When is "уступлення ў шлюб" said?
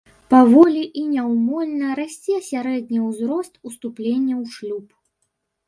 3.71-4.85